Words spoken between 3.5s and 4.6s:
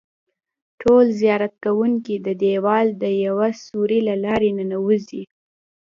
سوري له لارې